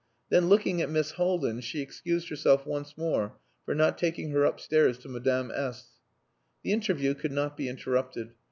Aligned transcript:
Then 0.29 0.49
looking 0.49 0.81
at 0.81 0.89
Miss 0.89 1.11
Haldin 1.11 1.61
she 1.61 1.79
excused 1.79 2.29
herself 2.29 2.65
once 2.65 2.97
more 2.97 3.37
for 3.65 3.75
not 3.75 3.99
taking 3.99 4.31
her 4.31 4.45
upstairs 4.45 4.97
to 4.97 5.09
Madame 5.09 5.51
S 5.53 5.99
The 6.63 6.71
interview 6.73 7.13
could 7.13 7.31
not 7.31 7.55
be 7.55 7.69
interrupted. 7.69 8.33